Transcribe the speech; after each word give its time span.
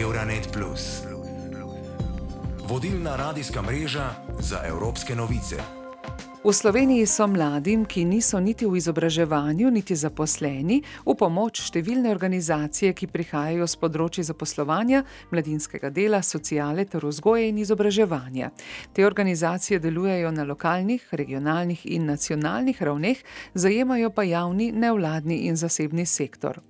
Euronet. 0.00 0.48
Vodilna 2.68 3.16
radijska 3.16 3.62
mreža 3.62 4.10
za 4.40 4.60
evropske 4.66 5.14
novice. 5.14 5.56
V 6.46 6.52
Sloveniji 6.52 7.06
so 7.06 7.26
mladim, 7.26 7.84
ki 7.84 8.04
niso 8.04 8.40
niti 8.40 8.66
v 8.66 8.76
izobraževanju, 8.76 9.70
niti 9.70 9.96
zaposleni, 9.98 10.76
v 11.02 11.14
pomoč 11.18 11.58
številne 11.66 12.06
organizacije, 12.12 12.92
ki 12.94 13.08
prihajajo 13.10 13.66
z 13.66 13.80
področji 13.82 14.22
zaposlovanja, 14.28 15.00
mladinskega 15.32 15.90
dela, 15.90 16.20
sociale 16.22 16.84
ter 16.86 17.02
vzgoje 17.02 17.48
in 17.50 17.58
izobraževanja. 17.58 18.52
Te 18.94 19.02
organizacije 19.02 19.80
delujejo 19.82 20.30
na 20.30 20.46
lokalnih, 20.46 21.02
regionalnih 21.10 21.82
in 21.90 22.06
nacionalnih 22.06 22.78
ravneh, 22.78 23.26
zajemajo 23.58 24.14
pa 24.14 24.22
javni, 24.22 24.70
nevladni 24.70 25.48
in 25.50 25.58
zasebni 25.58 26.06
sektor. 26.06 26.62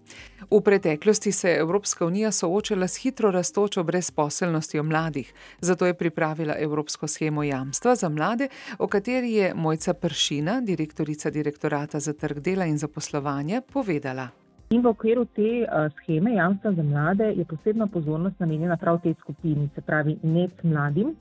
V 0.51 0.61
preteklosti 0.61 1.33
se 1.33 1.49
je 1.51 1.59
Evropska 1.59 2.07
unija 2.07 2.33
soočala 2.33 2.89
s 2.89 3.03
hitro 3.03 3.31
rastočo 3.31 3.83
brezposelnostjo 3.83 4.83
mladih, 4.83 5.33
zato 5.61 5.87
je 5.87 5.95
pripravila 5.95 6.55
Evropsko 6.59 7.07
schemo 7.07 7.43
jamstva 7.43 7.95
za 7.95 8.09
mlade, 8.09 8.49
o 8.79 8.87
kateri 8.87 9.33
je 9.33 9.55
Mojca 9.55 9.95
Pršina, 9.95 10.61
direktorica 10.61 11.31
direktorata 11.31 12.01
za 12.01 12.13
trg 12.13 12.39
dela 12.39 12.65
in 12.65 12.79
zaposlovanje, 12.79 13.61
povedala. 13.73 14.29
In 14.71 14.83
v 14.83 14.87
okviru 14.87 15.25
te 15.25 15.43
uh, 15.63 15.91
scheme 15.99 16.35
jamstva 16.35 16.73
za 16.73 16.83
mlade 16.83 17.33
je 17.37 17.45
posebna 17.45 17.87
pozornost 17.87 18.41
namenjena 18.41 18.77
prav 18.77 19.01
tej 19.03 19.15
skupini, 19.21 19.69
se 19.75 19.81
pravi, 19.81 20.19
net 20.23 20.63
mladim. 20.63 21.15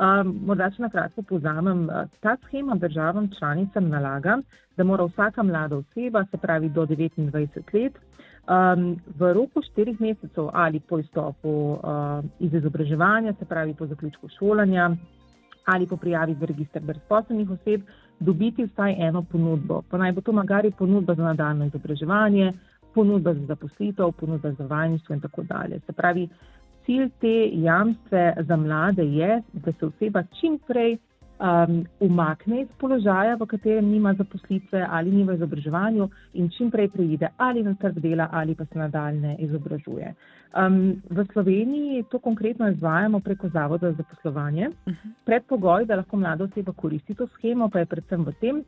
Um, 0.00 0.38
morda, 0.46 0.70
če 0.70 0.82
na 0.82 0.90
kratko 0.90 1.22
povzamem, 1.22 1.88
ta 2.20 2.36
schema 2.46 2.74
državam 2.74 3.30
članicam 3.38 3.88
nalaga, 3.88 4.38
da 4.76 4.84
mora 4.84 5.04
vsaka 5.04 5.42
mlada 5.42 5.76
oseba, 5.76 6.24
se 6.30 6.38
pravi 6.38 6.68
do 6.68 6.86
29 6.86 7.74
let, 7.74 7.98
um, 8.50 8.96
v 9.18 9.32
roku 9.32 9.62
štirih 9.62 10.00
mesecev 10.00 10.50
ali 10.52 10.80
po 10.80 10.98
izstopu 10.98 11.48
uh, 11.48 12.24
iz 12.38 12.54
izobraževanja, 12.54 13.34
se 13.38 13.44
pravi 13.44 13.74
po 13.74 13.86
zaključku 13.86 14.28
šolanja 14.38 14.90
ali 15.64 15.86
po 15.86 15.96
prijavi 15.96 16.34
v 16.34 16.44
registr 16.44 16.80
brezposobnih 16.80 17.50
oseb, 17.50 17.82
dobiti 18.20 18.64
vsaj 18.64 18.96
eno 18.98 19.22
ponudbo. 19.22 19.82
Pa 19.90 19.98
naj 19.98 20.12
bo 20.12 20.20
to 20.20 20.32
magari 20.32 20.70
ponudba 20.70 21.14
za 21.14 21.22
nadaljno 21.22 21.66
izobraževanje, 21.66 22.52
ponudba 22.94 23.34
za 23.34 23.46
zaposlitev, 23.46 24.12
ponudba 24.12 24.52
za 24.52 24.66
vajništvo 24.66 25.14
in 25.14 25.20
tako 25.20 25.42
dalje. 25.42 25.80
Se 25.86 25.92
pravi, 25.92 26.28
cilj 26.86 27.08
te 27.20 27.50
jamstve 27.52 28.34
za 28.48 28.56
mlade 28.56 29.04
je, 29.04 29.42
da 29.52 29.72
se 29.72 29.86
oseba 29.86 30.22
čim 30.40 30.58
prej 30.66 30.96
um, 31.40 31.84
umakne 32.00 32.60
iz 32.62 32.68
položaja, 32.78 33.36
v 33.40 33.46
katerem 33.46 33.88
nima 33.88 34.14
zaposlitve 34.14 34.86
ali 34.90 35.10
nima 35.10 35.34
izobraževanja 35.34 36.08
in 36.34 36.50
čim 36.56 36.70
prej 36.70 36.88
preide 36.88 37.28
ali 37.36 37.62
na 37.62 37.74
trg 37.74 37.98
dela 37.98 38.28
ali 38.32 38.54
pa 38.54 38.64
se 38.64 38.78
nadaljne 38.78 39.36
izobražuje. 39.38 40.14
Um, 40.50 41.02
v 41.10 41.24
Sloveniji 41.32 42.04
to 42.10 42.18
konkretno 42.18 42.68
izvajamo 42.68 43.20
preko 43.20 43.48
Zavoda 43.48 43.92
za 43.92 44.02
poslovanje. 44.02 44.70
-huh. 44.86 44.94
Predpogoj, 45.24 45.84
da 45.84 45.96
lahko 45.96 46.16
mlada 46.16 46.44
oseba 46.44 46.72
koristi 46.72 47.14
to 47.14 47.26
schemo, 47.26 47.68
pa 47.68 47.78
je 47.78 47.86
predvsem 47.86 48.24
v 48.24 48.32
tem, 48.40 48.64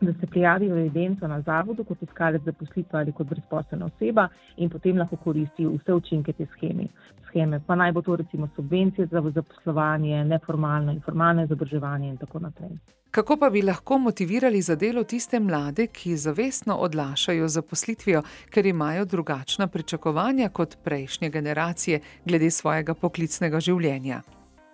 da 0.00 0.12
se 0.20 0.26
prijavi 0.26 0.68
v 0.68 0.78
evidenco 0.78 1.28
na 1.28 1.40
zavodu 1.40 1.84
kot 1.84 2.02
iskalec 2.02 2.42
zaposlitve 2.42 2.98
ali 2.98 3.12
kot 3.12 3.26
brezposelna 3.26 3.86
oseba 3.86 4.28
in 4.56 4.70
potem 4.70 4.98
lahko 4.98 5.16
koristi 5.16 5.66
vse 5.66 5.94
učinke 5.94 6.32
te 6.32 6.46
scheme. 6.56 6.88
scheme. 7.36 7.60
Pa 7.66 7.74
naj 7.74 7.92
bo 7.92 8.02
to 8.02 8.16
recimo 8.16 8.48
subvencije 8.56 9.06
za 9.06 9.22
zaposlovanje, 9.34 10.24
neformalno 10.24 10.92
in 10.92 11.00
formalno 11.00 11.44
izobraževanje 11.44 12.08
in 12.08 12.16
tako 12.16 12.38
naprej. 12.38 12.70
Kako 13.10 13.36
pa 13.36 13.50
bi 13.50 13.62
lahko 13.62 13.98
motivirali 13.98 14.62
za 14.62 14.76
delo 14.76 15.04
tiste 15.04 15.40
mlade, 15.40 15.86
ki 15.86 16.16
zavestno 16.16 16.74
odlašajo 16.76 17.48
zaposlitvijo, 17.48 18.22
ker 18.50 18.66
imajo 18.66 19.04
drugačna 19.04 19.66
pričakovanja 19.66 20.48
kot 20.48 20.76
prejšnje 20.84 21.30
generacije 21.30 22.00
glede 22.24 22.50
svojega 22.50 22.94
poklicnega 22.94 23.60
življenja? 23.60 24.20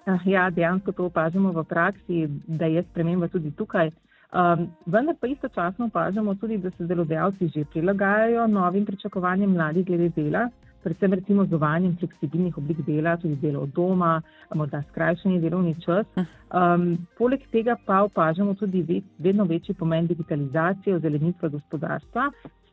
Ah, 0.07 0.19
ja, 0.27 0.51
dejansko 0.51 0.93
to 0.93 1.05
opažamo 1.07 1.53
v 1.53 1.65
praksi, 1.65 2.27
da 2.47 2.67
je 2.67 2.83
sprememba 2.83 3.29
tudi 3.29 3.51
tukaj. 3.51 3.91
Um, 4.33 4.71
vendar 4.87 5.15
pa 5.21 5.27
istočasno 5.27 5.87
opažamo 5.87 6.35
tudi, 6.35 6.59
da 6.59 6.71
se 6.71 6.87
delodajalci 6.87 7.49
že 7.55 7.65
prilagajajo 7.65 8.47
novim 8.47 8.87
pričakovanjem 8.87 9.51
mladih 9.53 9.87
glede 9.87 10.09
dela, 10.09 10.49
predvsem 10.83 11.13
recimo 11.13 11.45
z 11.45 11.53
uvajanjem 11.53 11.97
fleksibilnih 11.97 12.59
oblik 12.59 12.81
dela, 12.87 13.17
tudi 13.17 13.37
delo 13.37 13.61
od 13.63 13.69
doma, 13.77 14.23
morda 14.55 14.83
skrajšanje 14.89 15.41
delovni 15.41 15.75
čas. 15.85 16.07
Um, 16.17 16.97
poleg 17.19 17.45
tega 17.53 17.77
pa 17.87 18.03
opažamo 18.03 18.55
tudi 18.55 18.83
ve, 18.83 19.01
vedno 19.19 19.45
večji 19.45 19.75
pomen 19.75 20.07
digitalizacije, 20.07 20.97
ozelenitve 20.97 21.49
gospodarstva, 21.49 22.31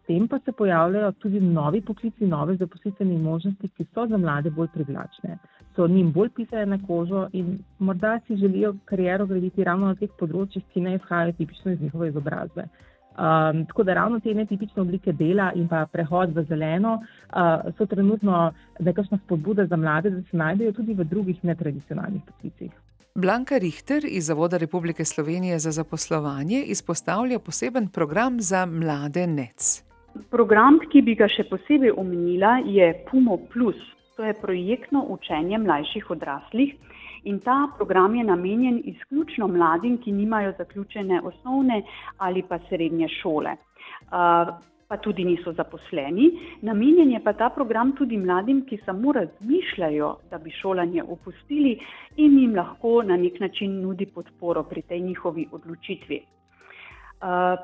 tem 0.10 0.28
pa 0.28 0.40
se 0.46 0.52
pojavljajo 0.52 1.12
tudi 1.22 1.40
novi 1.40 1.82
poklici, 1.86 2.28
nove 2.28 2.56
zaposlitvene 2.58 3.18
možnosti, 3.22 3.70
ki 3.78 3.86
so 3.94 4.08
za 4.10 4.18
mlade 4.18 4.50
bolj 4.50 4.68
privlačne. 4.74 5.38
So 5.76 5.88
njim 5.88 6.12
bolj 6.12 6.30
pisane 6.36 6.66
na 6.66 6.80
kožo 6.88 7.28
in 7.34 7.60
morda 7.80 8.20
si 8.28 8.38
želijo 8.38 8.74
kariero 8.86 9.26
graditi 9.26 9.64
ravno 9.64 9.92
na 9.92 9.96
teh 9.96 10.10
področjih, 10.20 10.64
ki 10.74 10.82
ne 10.82 10.96
izhajajo 10.98 11.36
tipično 11.38 11.72
iz 11.72 11.82
njihove 11.82 12.10
izobrazbe. 12.10 12.66
Um, 13.20 13.66
tako 13.70 13.84
da 13.84 13.94
ravno 13.94 14.20
te 14.20 14.34
netipične 14.34 14.82
oblike 14.82 15.14
dela 15.14 15.52
in 15.56 15.68
pa 15.68 15.84
prehod 15.92 16.34
v 16.36 16.44
zeleno 16.50 16.94
uh, 17.02 17.70
so 17.78 17.86
trenutno 17.86 18.40
nekakšna 18.80 19.20
spodbuda 19.26 19.66
za 19.66 19.78
mlade, 19.78 20.10
da 20.10 20.22
se 20.30 20.38
najdejo 20.38 20.72
tudi 20.80 20.96
v 20.98 21.06
drugih 21.12 21.44
netradicionalnih 21.44 22.24
poklicih. 22.32 22.72
Blanka 23.16 23.58
Richter 23.58 24.08
iz 24.08 24.26
Zavoda 24.32 24.58
Republike 24.58 25.06
Slovenije 25.06 25.60
za 25.60 25.72
zaposlovanje 25.72 26.64
izpostavlja 26.78 27.40
poseben 27.40 27.88
program 27.88 28.42
za 28.42 28.66
mlade 28.66 29.28
NEC. 29.28 29.89
Program, 30.30 30.80
ki 30.92 31.02
bi 31.02 31.16
ga 31.16 31.28
še 31.30 31.46
posebej 31.50 31.94
omenila, 31.98 32.60
je 32.66 32.92
Pumo 33.10 33.38
Plus. 33.52 33.80
To 34.18 34.26
je 34.28 34.34
projektno 34.36 35.06
učenje 35.16 35.58
mlajših 35.64 36.10
odraslih 36.12 36.74
in 37.24 37.40
ta 37.40 37.68
program 37.78 38.16
je 38.16 38.24
namenjen 38.24 38.82
izključno 38.86 39.48
mladim, 39.48 39.98
ki 39.98 40.12
nimajo 40.12 40.54
zaključene 40.58 41.22
osnovne 41.24 41.82
ali 42.18 42.44
pa 42.50 42.60
srednje 42.70 43.08
šole, 43.08 43.56
pa 44.10 44.98
tudi 45.02 45.24
niso 45.24 45.54
zaposleni. 45.54 46.32
Namenjen 46.62 47.12
je 47.12 47.22
pa 47.24 47.34
ta 47.34 47.50
program 47.50 47.94
tudi 47.96 48.18
mladim, 48.18 48.66
ki 48.66 48.82
samo 48.86 49.12
razmišljajo, 49.12 50.10
da 50.32 50.38
bi 50.38 50.52
šolanje 50.52 51.04
opustili 51.04 51.78
in 52.18 52.40
jim 52.40 52.56
lahko 52.56 53.02
na 53.04 53.18
nek 53.18 53.40
način 53.40 53.82
nudi 53.82 54.06
podporo 54.06 54.64
pri 54.64 54.82
tej 54.82 55.00
njihovi 55.00 55.48
odločitvi. 55.52 56.22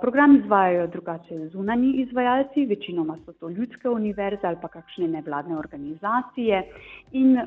Program 0.01 0.35
izvajajo 0.35 0.87
drugače 0.87 1.47
zunani 1.47 1.91
izvajalci, 1.91 2.65
večinoma 2.65 3.17
so 3.25 3.33
to 3.33 3.49
ljudske 3.49 3.89
univerze 3.89 4.47
ali 4.47 4.57
pa 4.61 4.67
kakšne 4.67 5.07
nevladne 5.07 5.57
organizacije 5.57 6.63
in 7.11 7.37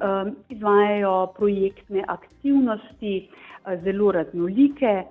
izvajajo 0.48 1.26
projektne 1.36 2.04
aktivnosti, 2.08 3.28
zelo 3.84 4.12
raznolike. 4.12 5.02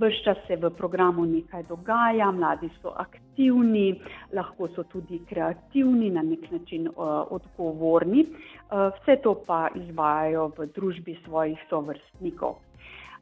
Ves 0.00 0.18
čas 0.24 0.36
se 0.46 0.56
v 0.56 0.70
programu 0.70 1.24
nekaj 1.24 1.62
dogaja, 1.68 2.30
mladi 2.30 2.68
so 2.82 2.92
aktivni, 2.96 4.00
lahko 4.32 4.68
so 4.74 4.82
tudi 4.82 5.22
kreativni, 5.28 6.10
na 6.10 6.22
nek 6.22 6.50
način 6.50 6.88
odgovorni. 7.30 8.26
Vse 8.70 9.16
to 9.22 9.34
pa 9.46 9.68
izvajajo 9.74 10.50
v 10.58 10.66
družbi 10.74 11.16
svojih 11.24 11.58
sovrstnikov. 11.70 12.58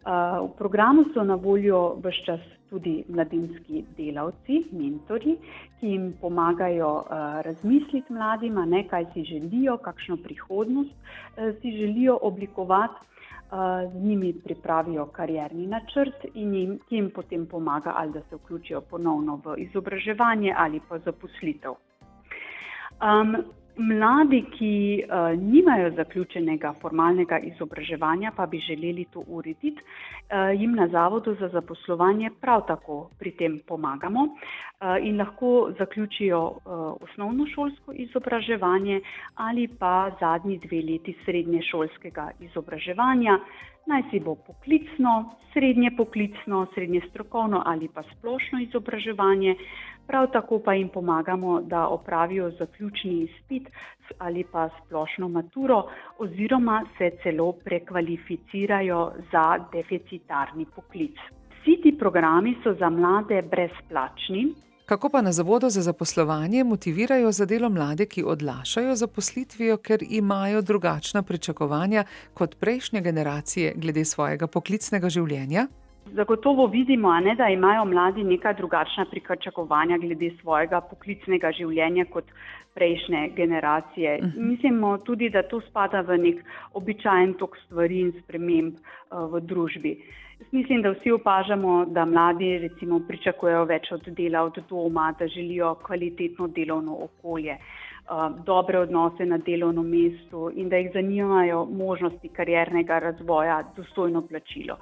V 0.04 0.56
programu 0.58 1.04
so 1.14 1.22
na 1.22 1.34
voljo 1.34 1.96
vse 2.00 2.24
čas 2.24 2.40
tudi 2.70 3.04
mladinski 3.08 3.84
delavci, 3.98 4.64
mentori, 4.72 5.36
ki 5.80 5.86
jim 5.86 6.12
pomagajo 6.20 7.04
razmisliti 7.44 8.12
mladima, 8.12 8.64
ne, 8.64 8.86
kaj 8.88 9.06
si 9.12 9.24
želijo, 9.24 9.76
kakšno 9.76 10.16
prihodnost 10.16 10.90
si 11.60 11.76
želijo 11.76 12.18
oblikovati. 12.22 13.06
Z 13.92 14.02
njimi 14.02 14.32
pripravijo 14.44 15.06
karjerni 15.06 15.66
načrt 15.66 16.26
in 16.34 16.54
jim, 16.54 16.78
jim 16.90 17.10
potem 17.10 17.46
pomaga, 17.46 17.92
ali 17.96 18.12
da 18.12 18.20
se 18.20 18.36
vključijo 18.36 18.80
ponovno 18.80 19.40
v 19.44 19.54
izobraževanje 19.58 20.54
ali 20.56 20.80
pa 20.88 20.98
zaposlitev. 20.98 21.74
Um, 23.00 23.36
Mladi, 23.80 24.42
ki 24.52 24.72
uh, 25.04 25.32
nimajo 25.40 25.90
zaključenega 25.96 26.74
formalnega 26.82 27.38
izobraževanja, 27.48 28.32
pa 28.36 28.46
bi 28.46 28.58
želeli 28.60 29.06
to 29.12 29.22
urediti, 29.26 29.80
uh, 29.80 30.60
jim 30.60 30.74
na 30.76 30.88
Zavodu 30.88 31.34
za 31.40 31.48
zaposlovanje 31.48 32.30
prav 32.40 32.66
tako 32.66 33.10
pri 33.18 33.30
tem 33.38 33.60
pomagamo 33.68 34.20
uh, 34.20 34.96
in 35.02 35.16
lahko 35.18 35.72
zaključijo 35.78 36.40
uh, 36.46 36.60
osnovno 37.00 37.46
šolsko 37.54 37.92
izobraževanje 37.92 39.00
ali 39.34 39.68
pa 39.68 40.10
zadnji 40.20 40.58
dve 40.58 40.82
leti 40.92 41.16
srednje 41.24 41.62
šolskega 41.70 42.30
izobraževanja, 42.40 43.38
naj 43.86 44.02
si 44.10 44.20
bo 44.20 44.34
poklicno, 44.34 45.34
srednje 45.52 45.90
poklicno, 45.96 46.66
srednje 46.74 47.00
strokovno 47.10 47.62
ali 47.66 47.88
pa 47.88 48.02
splošno 48.02 48.60
izobraževanje. 48.60 49.56
Prav 50.06 50.26
tako 50.32 50.58
pa 50.64 50.74
jim 50.74 50.88
pomagamo, 50.88 51.60
da 51.60 51.86
opravijo 51.88 52.50
zaključni 52.50 53.22
izpit 53.22 53.68
ali 54.18 54.44
pa 54.52 54.68
splošno 54.68 55.28
maturo, 55.28 55.84
oziroma 56.18 56.84
se 56.98 57.10
celo 57.22 57.52
prekvalificirajo 57.52 59.12
za 59.32 59.58
deficitarni 59.72 60.66
poklic. 60.74 61.14
Vsi 61.60 61.80
ti 61.82 61.96
programi 61.98 62.56
so 62.62 62.74
za 62.74 62.90
mlade 62.90 63.42
brezplačni. 63.42 64.54
Kako 64.90 65.08
pa 65.08 65.22
na 65.22 65.32
Zavodu 65.32 65.70
za 65.70 65.82
zaposlovanje 65.82 66.64
motivirajo 66.64 67.32
za 67.32 67.46
delo 67.46 67.68
mlade, 67.68 68.06
ki 68.06 68.24
odlašajo 68.26 68.96
zaposlitvijo, 68.96 69.76
ker 69.76 70.02
imajo 70.02 70.62
drugačna 70.62 71.22
pričakovanja 71.22 72.04
kot 72.34 72.56
prejšnje 72.58 73.00
generacije 73.00 73.74
glede 73.76 74.04
svojega 74.04 74.46
poklicnega 74.46 75.08
življenja? 75.08 75.66
Zagotovo 76.14 76.66
vidimo, 76.66 77.12
ne, 77.20 77.34
da 77.34 77.48
imajo 77.48 77.84
mladi 77.84 78.24
neka 78.24 78.52
drugačna 78.52 79.04
pričakovanja 79.10 79.98
glede 79.98 80.30
svojega 80.40 80.80
poklicnega 80.80 81.52
življenja 81.52 82.04
kot 82.10 82.24
prejšnje 82.74 83.28
generacije. 83.36 84.18
Uh 84.22 84.24
-huh. 84.24 84.48
Mislimo 84.50 84.98
tudi, 84.98 85.30
da 85.30 85.42
to 85.42 85.60
spada 85.60 86.00
v 86.00 86.18
nek 86.18 86.44
običajen 86.74 87.34
tok 87.34 87.56
stvari 87.66 88.00
in 88.00 88.12
sprememb 88.22 88.74
uh, 88.74 89.32
v 89.32 89.40
družbi. 89.40 89.96
Mislim, 90.50 90.82
da 90.82 90.90
vsi 90.90 91.12
opažamo, 91.12 91.84
da 91.84 92.04
mladi 92.04 92.58
recimo 92.58 93.00
pričakujejo 93.08 93.64
več 93.64 93.92
od 93.92 94.08
dela 94.08 94.42
od 94.42 94.58
doma, 94.68 95.14
da 95.18 95.28
želijo 95.28 95.74
kvalitetno 95.74 96.48
delovno 96.48 96.96
okolje, 97.04 97.56
uh, 97.56 98.44
dobre 98.46 98.78
odnose 98.78 99.26
na 99.26 99.38
delovnem 99.38 99.86
mestu 99.86 100.50
in 100.54 100.68
da 100.68 100.76
jih 100.76 100.90
zanimajo 100.94 101.64
možnosti 101.64 102.28
kariernega 102.28 102.98
razvoja, 102.98 103.62
dostojno 103.76 104.22
plačilo. 104.22 104.76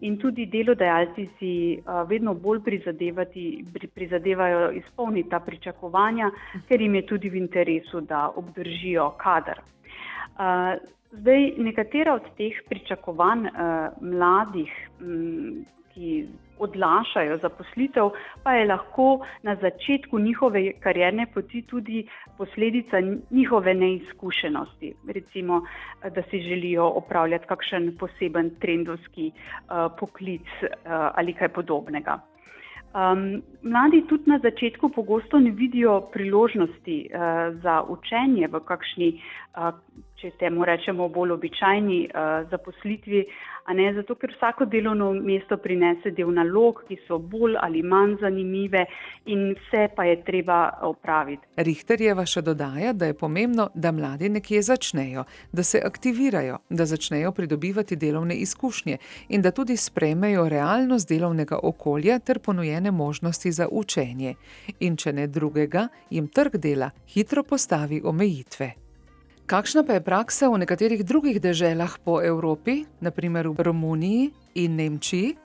In 0.00 0.18
tudi 0.18 0.46
delodajalci 0.46 1.28
si 1.38 1.82
vedno 2.06 2.34
bolj 2.34 2.60
prizadevajo 3.94 4.70
izpolniti 4.76 5.30
ta 5.30 5.40
pričakovanja, 5.40 6.30
ker 6.68 6.80
jim 6.80 6.94
je 6.94 7.06
tudi 7.06 7.30
v 7.30 7.40
interesu, 7.40 8.00
da 8.00 8.28
obdržijo 8.36 9.10
kader. 9.22 9.62
Zdaj, 11.16 11.46
nekatera 11.56 12.14
od 12.14 12.28
teh 12.36 12.60
pričakovanj 12.68 13.48
mladih, 14.00 14.72
ki 15.96 16.26
odlašajo 16.58 17.38
zaposlitev, 17.42 18.10
pa 18.44 18.52
je 18.56 18.66
lahko 18.68 19.08
na 19.42 19.56
začetku 19.60 20.18
njihove 20.18 20.62
karierne 20.80 21.26
poti 21.34 21.62
tudi 21.62 22.04
posledica 22.38 23.00
njihove 23.30 23.74
neizkušenosti. 23.74 24.94
Recimo, 25.08 25.62
da 26.14 26.22
si 26.30 26.40
želijo 26.40 26.86
opravljati 27.00 27.46
kakšen 27.46 27.96
poseben 27.98 28.50
trendovski 28.60 29.30
uh, 29.32 29.92
poklic 30.00 30.48
uh, 30.62 30.68
ali 31.14 31.32
kaj 31.32 31.48
podobnega. 31.48 32.20
Um, 32.96 33.42
mladi 33.62 34.06
tudi 34.08 34.30
na 34.30 34.38
začetku 34.38 34.88
pogosto 34.88 35.38
ne 35.38 35.50
vidijo 35.50 36.00
priložnosti 36.12 37.08
uh, 37.10 37.20
za 37.62 37.82
učenje 37.88 38.48
v 38.48 38.60
kakšni, 38.60 39.08
uh, 39.56 39.74
če 40.20 40.30
temu 40.40 40.64
rečemo, 40.64 41.08
bolj 41.08 41.36
običajni 41.36 42.00
uh, 42.08 42.48
zaposlitvi, 42.50 43.26
a 43.66 43.74
ne 43.74 43.92
zato, 43.94 44.14
ker 44.14 44.30
vsako 44.36 44.64
delovno 44.70 45.10
mesto 45.12 45.56
prinese 45.58 46.12
del 46.14 46.30
nalog, 46.34 46.84
ki 46.88 46.98
so 47.06 47.18
bolj 47.18 47.56
ali 47.60 47.82
manj 47.82 48.16
zanimive 48.20 48.84
in 49.32 49.48
vse 49.58 49.88
pa 49.96 50.06
je 50.06 50.20
treba 50.24 50.58
opraviti. 50.86 51.42
Richterjeva 51.56 52.26
še 52.26 52.44
dodaja, 52.46 52.92
da 52.92 53.10
je 53.10 53.18
pomembno, 53.18 53.68
da 53.74 53.92
mladi 53.92 54.30
nekje 54.30 54.62
začnejo, 54.70 55.26
da 55.52 55.66
se 55.66 55.82
aktivirajo, 55.84 56.60
da 56.70 56.86
začnejo 56.86 57.32
pridobivati 57.34 57.98
delovne 57.98 58.38
izkušnje 58.46 58.98
in 59.28 59.42
da 59.42 59.50
tudi 59.50 59.76
sprejmejo 59.76 60.48
realnost 60.48 61.10
delovnega 61.10 61.58
okolja 61.62 62.18
ter 62.18 62.38
ponujene 62.38 62.90
možnosti 62.90 63.52
za 63.52 63.68
učenje. 63.70 64.34
In 64.80 64.96
če 64.96 65.12
ne 65.12 65.26
drugega, 65.26 65.88
jim 66.10 66.30
trg 66.30 66.62
dela 66.62 66.90
hitro 67.10 67.42
postavi 67.42 68.02
omejitve. 68.04 68.85
Kakšna 69.45 69.83
pa 69.83 69.93
je 69.93 70.03
praksa 70.03 70.47
v 70.47 70.63
nekaterih 70.63 71.03
drugih 71.03 71.41
deželah 71.43 71.99
po 72.05 72.21
Evropi, 72.23 72.85
naprimer 73.03 73.51
v 73.51 73.59
Romuniji 73.59 74.31
in 74.55 74.75
Nemčiji? 74.75 75.35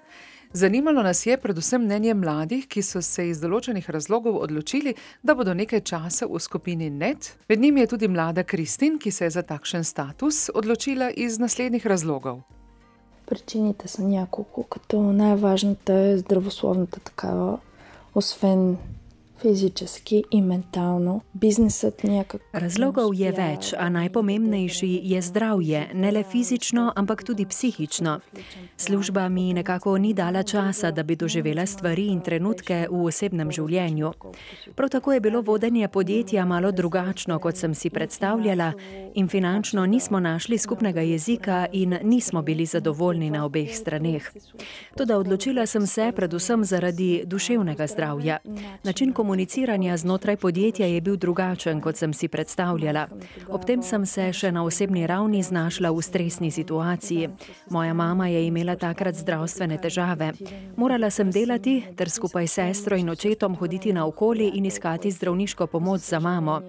Zanimalo 0.53 1.03
nas 1.03 1.27
je 1.27 1.37
predvsem 1.37 1.83
mnenje 1.83 2.15
mladih, 2.15 2.67
ki 2.69 2.83
so 2.83 3.03
se 3.03 3.27
iz 3.29 3.41
določenih 3.43 3.91
razlogov 3.91 4.39
odločili, 4.41 4.95
da 5.23 5.35
bodo 5.35 5.53
nekaj 5.55 5.83
časa 5.85 6.29
v 6.31 6.39
skupini 6.41 6.87
NET. 6.91 7.35
Med 7.49 7.61
njimi 7.61 7.83
je 7.83 7.91
tudi 7.93 8.09
mlada 8.09 8.45
Kristin, 8.47 8.97
ki 8.99 9.11
se 9.11 9.27
je 9.27 9.35
za 9.35 9.43
takšen 9.43 9.85
status 9.85 10.49
odločila 10.55 11.11
iz 11.11 11.37
naslednjih 11.43 11.87
razlogov. 11.87 12.41
Причините 13.27 13.89
са 13.89 14.03
няколко, 14.03 14.63
като 14.63 15.03
най-важната 15.03 15.93
е 15.93 16.19
здравословната 16.19 17.01
такава, 17.01 17.59
освен 18.15 18.77
fizički 19.42 20.24
in 20.32 20.46
mentalno. 20.46 21.22
Biznesat 21.34 22.04
nekako. 22.04 22.44
Razlogov 22.54 23.14
je 23.14 23.32
več, 23.32 23.74
a 23.78 23.90
najpomembnejši 23.90 24.90
je 25.04 25.22
zdravje, 25.22 25.88
ne 25.94 26.12
le 26.12 26.24
fizično, 26.24 26.92
ampak 26.96 27.24
tudi 27.24 27.46
psihično. 27.46 28.20
Služba 28.78 29.30
mi 29.30 29.54
nekako 29.54 29.98
ni 29.98 30.14
dala 30.14 30.44
časa, 30.44 30.92
da 30.92 31.04
bi 31.04 31.16
doživela 31.16 31.66
stvari 31.66 32.08
in 32.08 32.22
trenutke 32.22 32.88
v 32.92 33.06
osebnem 33.06 33.52
življenju. 33.52 34.12
Prav 34.76 34.90
tako 34.90 35.14
je 35.14 35.20
bilo 35.20 35.42
vodenje 35.42 35.88
podjetja 35.88 36.46
malo 36.46 36.72
drugačno, 36.72 37.40
kot 37.40 37.58
sem 37.58 37.76
si 37.76 37.90
predstavljala, 37.90 38.74
in 39.16 39.28
finančno 39.28 39.86
nismo 39.86 40.20
našli 40.20 40.58
skupnega 40.58 41.02
jezika 41.02 41.66
in 41.72 41.98
nismo 42.04 42.42
bili 42.42 42.66
zadovoljni 42.66 43.30
na 43.30 43.46
obeh 43.46 43.76
straneh. 43.76 44.32
Toda 44.98 45.18
odločila 45.18 45.66
sem 45.66 45.88
se 45.88 46.12
predvsem 46.16 46.66
zaradi 46.66 47.24
duševnega 47.26 47.88
zdravja. 47.88 48.38
Način 48.84 49.14
komuniciranja 49.32 49.98
znotraj 49.98 50.36
podjetja 50.38 50.88
je 50.88 51.02
bil 51.02 51.16
drugačen, 51.16 51.82
kot 51.82 51.96
sem 51.96 52.14
si 52.14 52.28
predstavljala. 52.28 53.08
Ob 53.48 53.64
tem 53.66 53.80
sem 53.84 54.06
se 54.06 54.26
še 54.34 54.52
na 54.52 54.66
osebni 54.68 55.06
ravni 55.08 55.40
znašla 55.44 55.88
v 55.92 56.02
stresni 56.04 56.52
situaciji. 56.52 57.30
Moja 57.70 57.94
mama 57.94 58.28
je 58.28 58.44
imela 58.48 58.76
takrat 58.76 59.16
zdravstvene 59.16 59.78
težave. 59.80 60.34
Morala 60.76 61.10
sem 61.10 61.32
delati 61.32 61.80
ter 61.96 62.12
skupaj 62.12 62.48
s 62.48 62.60
sestro 62.60 62.98
in 63.00 63.10
očetom 63.10 63.56
hoditi 63.56 63.94
naokoli 63.94 64.52
in 64.60 64.66
iskati 64.66 65.12
zdravniško 65.12 65.68
pomoč 65.68 66.02
za 66.02 66.20
mamo. 66.20 66.60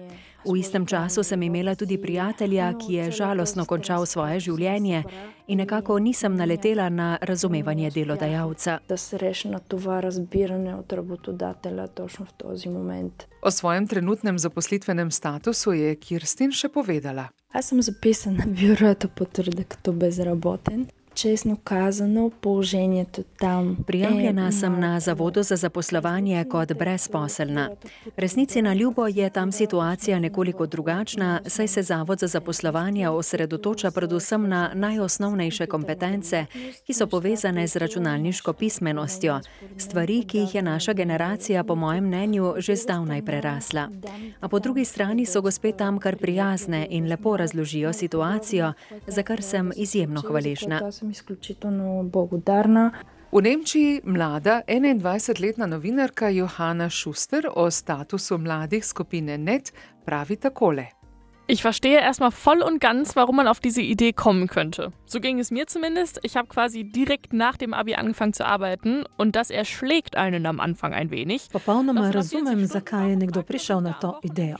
V 0.45 0.57
istem 0.59 0.85
času 0.85 1.23
sem 1.23 1.43
imela 1.43 1.75
tudi 1.75 1.97
prijatelja, 1.97 2.73
ki 2.77 2.93
je 2.93 3.11
žalostno 3.11 3.65
končal 3.65 4.05
svoje 4.05 4.39
življenje 4.39 5.03
in 5.47 5.57
nekako 5.57 5.99
nisem 5.99 6.35
naletela 6.35 6.89
na 6.89 7.17
razumevanje 7.21 7.91
delodajalca. 7.91 8.79
Da 8.89 8.97
se 8.97 9.17
reši 9.17 9.47
na 9.47 9.59
to 9.59 9.79
razbiranje 10.01 10.75
od 10.75 10.93
rabotodatelja 10.93 11.87
točno 11.87 12.25
v 12.25 12.33
tozi 12.37 12.69
moment. 12.69 13.23
O 13.41 13.51
svojem 13.51 13.87
trenutnem 13.87 14.39
zaposlitvenem 14.39 15.11
statusu 15.11 15.73
je 15.73 15.95
Kirstin 15.95 16.51
še 16.51 16.69
povedala. 16.69 17.29
Jaz 17.53 17.69
sem 17.69 17.81
zapisana 17.81 18.43
v 18.45 18.55
biro, 18.57 18.93
to 18.95 19.07
potrdi, 19.07 19.63
da 19.83 19.91
je 19.91 19.97
bezraboten. 19.97 20.87
Čestno 21.15 21.57
kazano, 21.63 22.29
położenie 22.41 23.05
tam. 23.37 23.75
Prijavljena 23.87 24.51
sem 24.51 24.79
na 24.79 24.99
Zavodu 24.99 25.43
za 25.43 25.55
zaposlovanje 25.55 26.45
kot 26.45 26.73
brezposelna. 26.73 27.69
Resnici 28.17 28.61
na 28.61 28.73
ljubo 28.73 29.07
je 29.07 29.29
tam 29.29 29.51
situacija 29.51 30.19
nekoliko 30.19 30.65
drugačna, 30.65 31.41
saj 31.47 31.67
se 31.67 31.83
Zavod 31.83 32.19
za 32.19 32.27
zaposlovanje 32.27 33.09
osredotoča 33.09 33.91
predvsem 33.91 34.49
na 34.49 34.71
najosnovnejše 34.73 35.65
kompetence, 35.65 36.45
ki 36.85 36.93
so 36.93 37.07
povezane 37.07 37.67
z 37.67 37.75
računalniško 37.75 38.53
pismenostjo, 38.53 39.39
stvari, 39.77 40.23
ki 40.27 40.37
jih 40.37 40.55
je 40.55 40.61
naša 40.61 40.93
generacija, 40.93 41.63
po 41.63 41.75
mojem 41.75 42.07
mnenju, 42.07 42.53
že 42.57 42.75
zdavnaj 42.75 43.21
prerasla. 43.21 43.89
A 44.39 44.47
po 44.47 44.59
drugi 44.59 44.85
strani 44.85 45.25
so 45.25 45.41
gospe 45.41 45.71
tam 45.71 45.99
kar 45.99 46.17
prijazne 46.17 46.87
in 46.89 47.07
lepo 47.09 47.37
razložijo 47.37 47.93
situacijo, 47.93 48.73
za 49.07 49.23
kar 49.23 49.41
sem 49.41 49.71
izjemno 49.75 50.21
hvaležna 50.21 50.81
sem 51.03 51.11
izključitno 51.11 52.03
bogodarna. 52.03 52.91
V 53.31 53.41
Nemčiji 53.41 54.01
mlada 54.03 54.61
21-letna 54.67 55.65
novinarka 55.65 56.29
Johanna 56.29 56.89
Schuster 56.89 57.47
o 57.55 57.71
statusu 57.71 58.37
mladih 58.37 58.85
skupine 58.85 59.37
NET 59.37 59.73
pravi 60.05 60.35
takole. 60.35 60.85
Ich 61.47 61.61
verstehe 61.61 61.99
erstmal 61.99 62.31
voll 62.31 62.61
und 62.61 62.79
ganz, 62.79 63.15
warum 63.15 63.35
man 63.35 63.47
auf 63.47 63.59
diese 63.59 63.81
Idee 63.81 64.13
kommen 64.13 64.47
könnte. 64.47 64.93
So 65.05 65.19
ging 65.19 65.39
es 65.39 65.51
mir 65.51 65.67
zumindest. 65.67 66.19
Ich 66.23 66.37
habe 66.37 66.47
quasi 66.47 66.85
direkt 66.85 67.33
nach 67.33 67.57
dem 67.57 67.73
Abi 67.73 67.95
angefangen 67.95 68.31
zu 68.31 68.45
arbeiten 68.45 69.03
und 69.17 69.35
das 69.35 69.49
erschlägt 69.49 70.15
einen 70.15 70.45
am 70.45 70.61
Anfang 70.61 70.93
ein 70.93 71.11
wenig. 71.11 71.49
Popolnoma 71.51 72.11
razumem, 72.11 72.65
zakaj 72.65 73.09
je 73.09 73.15
nekdo 73.15 73.43
prišel 73.43 73.81
na 73.81 73.93
to 73.93 74.19
idejo. 74.21 74.55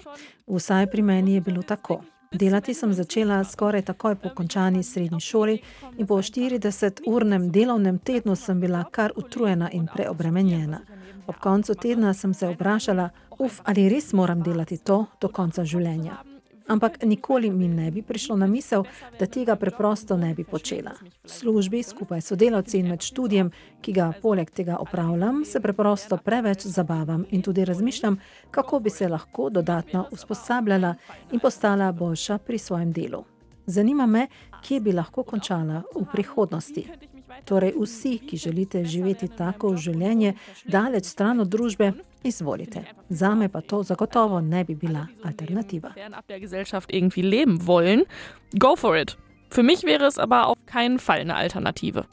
Vsaj 0.47 0.91
pri 0.91 1.01
meni 1.01 1.33
je 1.33 1.41
bilo 1.41 1.63
tako. 1.63 2.03
Delati 2.33 2.73
sem 2.73 2.93
začela 2.93 3.43
skoraj 3.43 3.81
takoj 3.81 4.15
po 4.15 4.29
končani 4.29 4.83
srednji 4.83 5.19
šoli 5.19 5.59
in 5.97 6.07
po 6.07 6.17
40-urnem 6.17 7.51
delovnem 7.51 7.99
tednu 7.99 8.35
sem 8.35 8.59
bila 8.59 8.83
kar 8.91 9.11
utrujena 9.15 9.69
in 9.71 9.87
preobremenjena. 9.93 10.79
Ob 11.27 11.35
koncu 11.35 11.75
tedna 11.75 12.13
sem 12.13 12.33
se 12.33 12.47
vprašala, 12.47 13.09
uf, 13.39 13.61
ali 13.63 13.89
res 13.89 14.13
moram 14.13 14.43
delati 14.43 14.77
to 14.77 15.05
do 15.21 15.27
konca 15.29 15.65
življenja 15.65 16.32
ampak 16.67 17.03
nikoli 17.03 17.50
mi 17.50 17.67
ne 17.67 17.91
bi 17.91 18.01
prišlo 18.01 18.36
na 18.38 18.48
misel, 18.48 18.84
da 19.20 19.25
tega 19.25 19.55
preprosto 19.55 20.17
ne 20.17 20.34
bi 20.34 20.43
počela. 20.43 20.91
V 21.24 21.29
službi 21.29 21.84
skupaj 21.84 22.22
s 22.22 22.27
sodelavci 22.27 22.79
in 22.79 22.89
med 22.89 23.01
študijem, 23.01 23.51
ki 23.82 23.93
ga 23.93 24.12
poleg 24.22 24.51
tega 24.51 24.77
opravljam, 24.79 25.43
se 25.46 25.60
preprosto 25.60 26.17
preveč 26.17 26.65
zabavam 26.65 27.25
in 27.32 27.41
tudi 27.41 27.65
razmišljam, 27.65 28.20
kako 28.51 28.79
bi 28.79 28.89
se 28.89 29.08
lahko 29.08 29.50
dodatno 29.50 30.08
usposabljala 30.12 30.96
in 31.32 31.39
postala 31.39 31.91
boljša 31.91 32.38
pri 32.38 32.58
svojem 32.58 32.91
delu. 32.91 33.24
Zanima 33.65 34.05
me, 34.05 34.27
kje 34.62 34.79
bi 34.79 34.91
lahko 34.91 35.24
končala 35.24 35.84
v 35.96 36.05
prihodnosti. 36.12 37.12
Torej, 37.45 37.73
vsi, 37.75 38.17
ki 38.27 38.38
želite 38.38 38.83
živeti 38.85 39.27
tako 39.27 39.75
življenje, 39.75 40.33
daleč 40.65 41.05
stran 41.12 41.43
od 41.43 41.47
družbe, 41.51 41.91
izvolite. 42.23 42.85
Zame 43.09 43.50
pa 43.50 43.62
to 43.62 43.83
zagotovo 43.83 44.41
ne 44.41 44.63
bi 44.63 44.75
bila 44.75 45.07
alternativa. 45.23 45.93
Go 48.59 48.75
for 48.75 48.97
it. 48.97 49.17
Für 49.50 49.63
mich 49.63 49.83
wäre 49.83 50.07
es 50.07 50.17
aber 50.17 50.47
auf 50.47 50.57
keinen 50.65 51.00
Fall 51.00 51.19
eine 51.19 51.35
Alternative. 51.35 52.05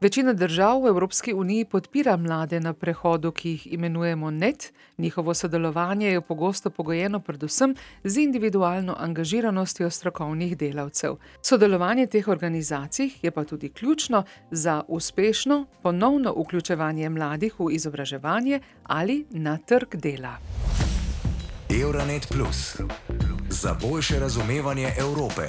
Večina 0.00 0.32
držav 0.32 0.82
v 0.82 0.88
Evropski 0.88 1.32
uniji 1.34 1.64
podpira 1.64 2.16
mlade 2.16 2.60
na 2.60 2.72
prehodu, 2.72 3.30
ki 3.32 3.50
jih 3.50 3.72
imenujemo 3.72 4.30
NET. 4.30 4.72
Njihovo 4.98 5.34
sodelovanje 5.34 6.08
je 6.08 6.20
pogosto 6.20 6.70
pogojeno 6.70 7.20
predvsem 7.20 7.74
z 8.04 8.16
individualno 8.18 8.96
angažiranostjo 8.98 9.90
strokovnih 9.90 10.56
delavcev. 10.56 11.16
Sodelovanje 11.42 12.06
teh 12.06 12.28
organizacij 12.28 13.10
je 13.22 13.30
pa 13.30 13.44
tudi 13.44 13.68
ključno 13.68 14.24
za 14.50 14.82
uspešno 14.88 15.66
ponovno 15.82 16.34
vključevanje 16.38 17.08
mladih 17.08 17.60
v 17.60 17.72
izobraževanje 17.72 18.60
ali 18.82 19.24
na 19.30 19.58
trg 19.58 19.96
dela. 19.96 20.36
Euronet 21.82 22.28
Plus 22.28 22.80
za 23.48 23.76
boljše 23.80 24.20
razumevanje 24.20 24.92
Evrope. 24.98 25.42